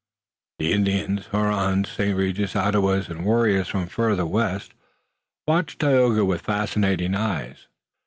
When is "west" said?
4.25-4.73